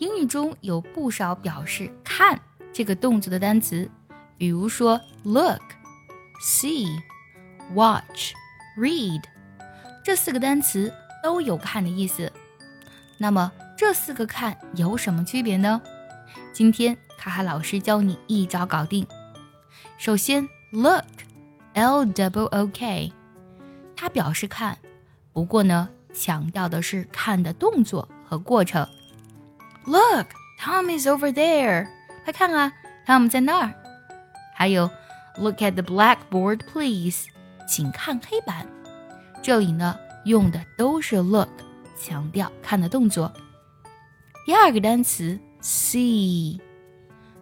[0.00, 2.40] 英语中有不少表示看
[2.72, 3.88] 这个动作的单词，
[4.38, 5.60] 比如说 look、
[6.42, 6.88] see、
[7.74, 8.32] watch、
[8.78, 9.22] read，
[10.02, 10.90] 这四个单词
[11.22, 12.32] 都有看的意思。
[13.18, 15.82] 那么这四个看有什么区别呢？
[16.50, 19.06] 今天卡卡老师教你一招搞定。
[19.98, 23.12] 首先，look，L W O K，
[23.94, 24.78] 它表示看，
[25.34, 28.88] 不过呢，强调的是看的动作和过程。
[29.84, 31.88] Look，Tom is over there，
[32.24, 32.72] 快看啊
[33.06, 33.74] ，Tom 在那儿。
[34.54, 34.90] 还有
[35.36, 37.26] ，Look at the blackboard, please，
[37.66, 38.66] 请看黑板。
[39.42, 41.48] 这里呢，用的都是 look，
[41.98, 43.32] 强调看的动作。
[44.46, 46.60] 第二个单词 see，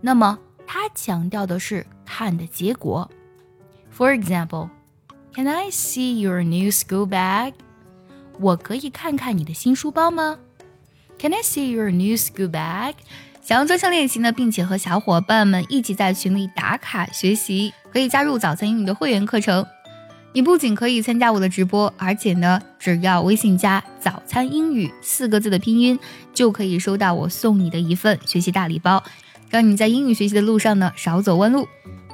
[0.00, 1.86] 那么它强调的是。
[2.12, 3.08] 看的结果。
[3.96, 4.68] For example,
[5.32, 7.54] can I see your new school bag?
[8.40, 10.36] 我可以看看你的新书包吗
[11.20, 12.94] ？Can I see your new school bag?
[13.42, 19.66] 想要专项练习呢，并且和小伙伴们一起在群里打卡学习，可以加入早餐英语的会员课程。
[20.32, 25.98] 你不仅可以参加我的直播，而且呢，只要微信加“早餐英语”四个字的拼音，
[26.32, 29.02] 就可以收到我送你的一份学习大礼包，
[29.50, 31.68] 让你在英语学习的路上呢少走弯路。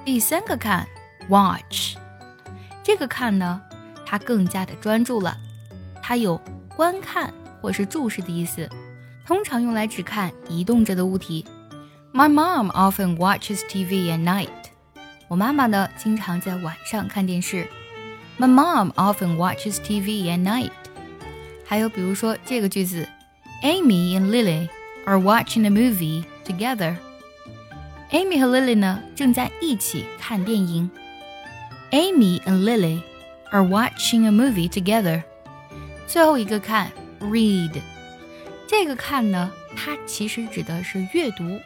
[0.05, 0.85] 第三个看
[1.29, 1.97] ，watch，
[2.83, 3.61] 这个看呢，
[4.05, 5.37] 它更加的专注了，
[6.03, 6.41] 它有
[6.75, 8.67] 观看或是注视的意思，
[9.26, 11.46] 通常用来只看移动着的物体。
[12.14, 14.50] My mom often watches TV at night。
[15.28, 17.68] 我妈妈呢，经常在晚上看电视。
[18.38, 20.72] My mom often watches TV at night。
[21.66, 23.08] 还有比如说这个句子，
[23.64, 24.68] Amy and Lily
[25.06, 30.90] are watching a movie together。Amy 和 Lily 呢正在一起看电影。
[31.92, 33.02] Amy and Lily
[33.52, 35.24] are watching a movie together。
[36.08, 37.72] 最后一个看 read，
[38.69, 41.61] 这个看呢，它其实指的是阅读，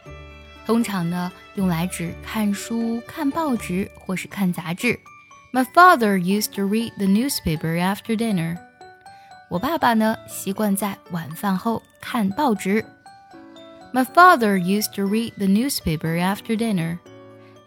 [0.65, 4.99] 通常呢用来指看书、看报纸或是看杂志。
[5.51, 8.57] My father used to read the newspaper after dinner。
[9.49, 12.85] 我爸爸呢习惯在晚饭后看报纸。
[13.91, 16.99] My father used to read the newspaper after dinner。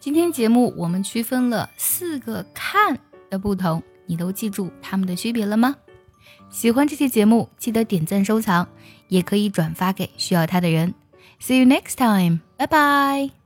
[0.01, 5.77] 今天节目我们区分了四个看的不同，你都记住它们的区别了吗？
[6.51, 8.67] 喜欢这期节目，记得点赞收藏，
[9.09, 10.95] 也可以转发给需要它的人。
[11.41, 13.44] See you next time，拜拜。